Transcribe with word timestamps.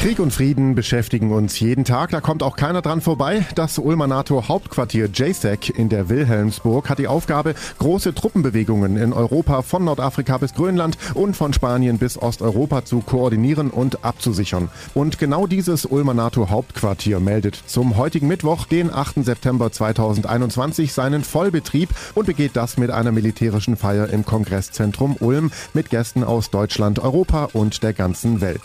Krieg 0.00 0.18
und 0.18 0.32
Frieden 0.32 0.74
beschäftigen 0.74 1.30
uns 1.30 1.60
jeden 1.60 1.84
Tag, 1.84 2.08
da 2.08 2.22
kommt 2.22 2.42
auch 2.42 2.56
keiner 2.56 2.80
dran 2.80 3.02
vorbei. 3.02 3.44
Das 3.54 3.76
Ulmer 3.76 4.06
NATO-Hauptquartier 4.06 5.10
JSEC 5.12 5.68
in 5.68 5.90
der 5.90 6.08
Wilhelmsburg 6.08 6.88
hat 6.88 6.98
die 6.98 7.06
Aufgabe, 7.06 7.54
große 7.78 8.14
Truppenbewegungen 8.14 8.96
in 8.96 9.12
Europa 9.12 9.60
von 9.60 9.84
Nordafrika 9.84 10.38
bis 10.38 10.54
Grönland 10.54 10.96
und 11.12 11.36
von 11.36 11.52
Spanien 11.52 11.98
bis 11.98 12.16
Osteuropa 12.16 12.86
zu 12.86 13.00
koordinieren 13.00 13.68
und 13.68 14.02
abzusichern. 14.02 14.70
Und 14.94 15.18
genau 15.18 15.46
dieses 15.46 15.84
Ulmer 15.84 16.14
NATO-Hauptquartier 16.14 17.20
meldet 17.20 17.62
zum 17.66 17.98
heutigen 17.98 18.26
Mittwoch, 18.26 18.64
den 18.64 18.90
8. 18.90 19.22
September 19.22 19.70
2021, 19.70 20.94
seinen 20.94 21.24
Vollbetrieb 21.24 21.90
und 22.14 22.24
begeht 22.24 22.52
das 22.56 22.78
mit 22.78 22.90
einer 22.90 23.12
militärischen 23.12 23.76
Feier 23.76 24.08
im 24.08 24.24
Kongresszentrum 24.24 25.16
Ulm 25.20 25.50
mit 25.74 25.90
Gästen 25.90 26.24
aus 26.24 26.48
Deutschland, 26.48 27.00
Europa 27.00 27.50
und 27.52 27.82
der 27.82 27.92
ganzen 27.92 28.40
Welt. 28.40 28.62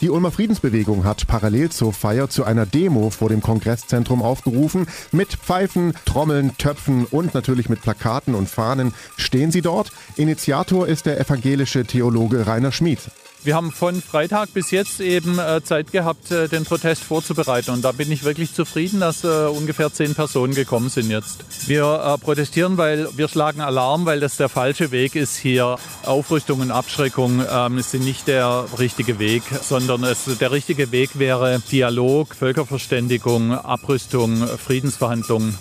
Die 0.00 0.10
Ulmer 0.10 0.32
Friedensbewegung 0.32 1.04
hat 1.04 1.26
parallel 1.26 1.70
zur 1.70 1.92
Feier 1.92 2.28
zu 2.28 2.44
einer 2.44 2.66
Demo 2.66 3.10
vor 3.10 3.28
dem 3.28 3.40
Kongresszentrum 3.40 4.22
aufgerufen. 4.22 4.86
Mit 5.12 5.32
Pfeifen, 5.32 5.94
Trommeln, 6.04 6.56
Töpfen 6.58 7.06
und 7.06 7.32
natürlich 7.32 7.68
mit 7.68 7.80
Plakaten 7.80 8.34
und 8.34 8.48
Fahnen 8.48 8.92
stehen 9.16 9.50
sie 9.50 9.62
dort. 9.62 9.92
Initiator 10.16 10.86
ist 10.88 11.06
der 11.06 11.20
evangelische 11.20 11.84
Theologe 11.84 12.46
Rainer 12.46 12.72
Schmid. 12.72 13.00
Wir 13.44 13.54
haben 13.54 13.72
von 13.72 14.00
Freitag 14.00 14.54
bis 14.54 14.70
jetzt 14.70 15.00
eben 15.00 15.38
äh, 15.38 15.62
Zeit 15.62 15.92
gehabt, 15.92 16.30
äh, 16.30 16.48
den 16.48 16.64
Protest 16.64 17.04
vorzubereiten. 17.04 17.72
Und 17.72 17.84
da 17.84 17.92
bin 17.92 18.10
ich 18.10 18.24
wirklich 18.24 18.54
zufrieden, 18.54 19.00
dass 19.00 19.22
äh, 19.22 19.28
ungefähr 19.48 19.92
zehn 19.92 20.14
Personen 20.14 20.54
gekommen 20.54 20.88
sind 20.88 21.10
jetzt. 21.10 21.44
Wir 21.68 22.16
protestieren, 22.22 22.78
weil 22.78 23.06
wir 23.16 23.28
schlagen 23.28 23.60
Alarm, 23.60 24.06
weil 24.06 24.18
das 24.18 24.38
der 24.38 24.48
falsche 24.48 24.92
Weg 24.92 25.14
ist 25.14 25.36
hier. 25.36 25.76
Aufrüstung 26.06 26.60
und 26.60 26.70
Abschreckung 26.70 27.44
ähm, 27.46 27.82
sind 27.82 28.04
nicht 28.04 28.28
der 28.28 28.64
richtige 28.78 29.18
Weg, 29.18 29.42
sondern 29.60 30.04
es, 30.04 30.24
der 30.40 30.50
richtige 30.50 30.90
Weg 30.90 31.18
wäre 31.18 31.60
Dialog, 31.70 32.34
Völkerverständigung, 32.34 33.52
Abrüstung, 33.52 34.46
Friedensverhandlungen. 34.46 35.58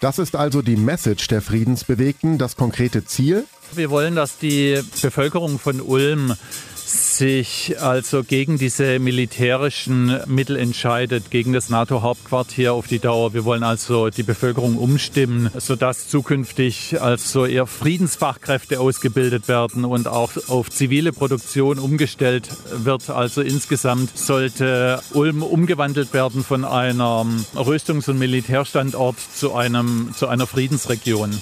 Das 0.00 0.18
ist 0.18 0.36
also 0.36 0.60
die 0.60 0.76
Message 0.76 1.28
der 1.28 1.40
Friedensbewegten, 1.40 2.36
das 2.36 2.56
konkrete 2.56 3.06
Ziel. 3.06 3.44
Wir 3.74 3.88
wollen, 3.88 4.16
dass 4.16 4.36
die 4.36 4.80
Bevölkerung 5.00 5.58
von 5.58 5.80
Ulm 5.80 6.34
sich 6.86 7.80
also 7.80 8.24
gegen 8.24 8.58
diese 8.58 8.98
militärischen 8.98 10.20
Mittel 10.26 10.56
entscheidet, 10.56 11.30
gegen 11.30 11.52
das 11.52 11.68
NATO-Hauptquartier 11.68 12.72
auf 12.72 12.86
die 12.86 12.98
Dauer. 12.98 13.34
Wir 13.34 13.44
wollen 13.44 13.62
also 13.62 14.10
die 14.10 14.22
Bevölkerung 14.22 14.76
umstimmen, 14.76 15.50
sodass 15.56 16.08
zukünftig 16.08 17.00
also 17.00 17.46
eher 17.46 17.66
Friedensfachkräfte 17.66 18.80
ausgebildet 18.80 19.48
werden 19.48 19.84
und 19.84 20.08
auch 20.08 20.32
auf 20.48 20.70
zivile 20.70 21.12
Produktion 21.12 21.78
umgestellt 21.78 22.48
wird. 22.72 23.10
Also 23.10 23.40
insgesamt 23.42 24.16
sollte 24.16 25.00
Ulm 25.12 25.42
umgewandelt 25.42 26.12
werden 26.12 26.44
von 26.44 26.64
einem 26.64 27.44
Rüstungs- 27.54 28.08
und 28.08 28.18
Militärstandort 28.18 29.16
zu, 29.34 29.54
einem, 29.54 30.12
zu 30.16 30.28
einer 30.28 30.46
Friedensregion. 30.46 31.32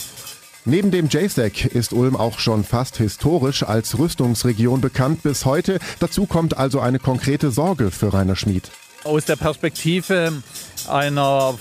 Neben 0.66 0.91
dem 0.91 1.08
JSEC 1.08 1.64
ist 1.64 1.94
Ulm 1.94 2.16
auch 2.16 2.39
schon 2.39 2.64
fast 2.64 2.98
historisch 2.98 3.62
als 3.62 3.98
Rüstungsregion 3.98 4.83
bekannt 4.83 5.22
bis 5.22 5.47
heute. 5.47 5.78
Dazu 6.00 6.27
kommt 6.27 6.58
also 6.58 6.80
eine 6.80 6.98
konkrete 6.98 7.50
Sorge 7.50 7.91
für 7.91 8.12
Rainer 8.12 8.36
Schmid. 8.36 8.70
Aus 9.05 9.25
der 9.25 9.36
Perspektive 9.36 10.42
einer 10.86 11.55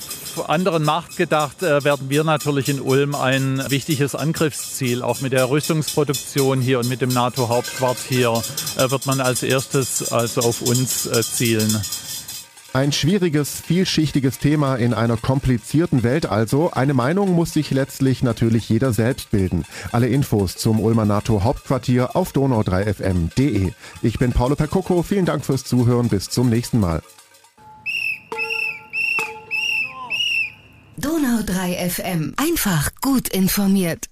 anderen 0.47 0.83
Macht 0.83 1.15
gedacht, 1.15 1.63
äh, 1.63 1.83
werden 1.85 2.09
wir 2.09 2.25
natürlich 2.25 2.67
in 2.67 2.81
Ulm 2.81 3.15
ein 3.15 3.63
wichtiges 3.69 4.15
Angriffsziel. 4.15 5.01
Auch 5.01 5.21
mit 5.21 5.31
der 5.31 5.49
Rüstungsproduktion 5.49 6.59
hier 6.59 6.79
und 6.79 6.89
mit 6.89 6.99
dem 6.99 7.09
NATO-Hauptquartier 7.09 8.41
äh, 8.77 8.91
wird 8.91 9.05
man 9.05 9.21
als 9.21 9.43
erstes 9.43 10.11
also 10.11 10.41
auf 10.41 10.61
uns 10.61 11.05
äh, 11.05 11.23
zielen. 11.23 11.81
Ein 12.71 12.91
schwieriges, 12.91 13.59
vielschichtiges 13.61 14.37
Thema 14.37 14.75
in 14.75 14.93
einer 14.93 15.17
komplizierten 15.17 16.03
Welt 16.03 16.27
also. 16.27 16.69
Eine 16.71 16.93
Meinung 16.93 17.33
muss 17.33 17.53
sich 17.53 17.71
letztlich 17.71 18.21
natürlich 18.21 18.69
jeder 18.69 18.93
selbst 18.93 19.31
bilden. 19.31 19.65
Alle 19.91 20.07
Infos 20.07 20.55
zum 20.55 20.79
Ulmer 20.79 21.05
NATO 21.05 21.43
Hauptquartier 21.43 22.15
auf 22.15 22.31
donau3fm.de. 22.31 23.71
Ich 24.03 24.19
bin 24.19 24.33
Paolo 24.33 24.55
Percocco, 24.55 25.01
vielen 25.01 25.25
Dank 25.25 25.45
fürs 25.45 25.63
Zuhören, 25.63 26.09
bis 26.09 26.29
zum 26.29 26.49
nächsten 26.49 26.79
Mal. 26.79 27.01
Donau 30.97 31.41
3 31.43 31.89
FM. 31.89 32.33
Einfach 32.37 32.91
gut 33.01 33.29
informiert. 33.29 34.08